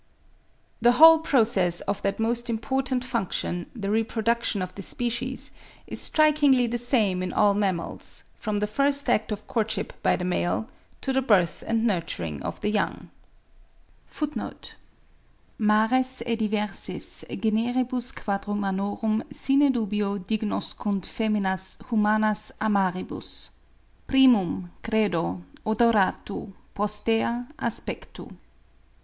The 0.81 0.93
whole 0.93 1.19
process 1.19 1.79
of 1.81 2.01
that 2.01 2.19
most 2.19 2.49
important 2.49 3.03
function, 3.05 3.67
the 3.75 3.91
reproduction 3.91 4.63
of 4.63 4.73
the 4.73 4.81
species, 4.81 5.51
is 5.85 6.01
strikingly 6.01 6.65
the 6.65 6.79
same 6.79 7.21
in 7.21 7.31
all 7.31 7.53
mammals, 7.53 8.23
from 8.35 8.57
the 8.57 8.65
first 8.65 9.07
act 9.11 9.31
of 9.31 9.45
courtship 9.45 9.93
by 10.01 10.15
the 10.15 10.25
male 10.25 10.67
(11. 11.07 11.27
Mares 11.75 12.39
e 16.25 16.35
diversis 16.35 17.23
generibus 17.39 18.11
Quadrumanorum 18.11 19.21
sine 19.31 19.71
dubio 19.71 20.17
dignoscunt 20.17 21.05
feminas 21.05 21.77
humanas 21.77 22.51
a 22.59 22.65
maribus. 22.67 23.49
Primum, 24.07 24.71
credo, 24.81 25.43
odoratu, 25.63 26.51
postea 26.73 27.47
aspectu. 27.59 28.35